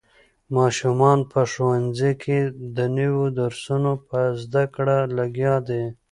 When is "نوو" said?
2.99-3.23